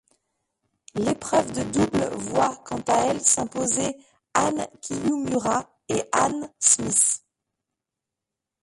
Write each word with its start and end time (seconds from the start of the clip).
L'épreuve 0.95 1.51
de 1.51 1.61
double 1.61 2.09
voit 2.15 2.55
quant 2.65 2.81
à 2.87 3.05
elle 3.05 3.21
s'imposer 3.21 3.95
Ann 4.33 4.65
Kiyomura 4.81 5.77
et 5.89 6.01
Anne 6.11 6.49
Smith. 6.57 7.23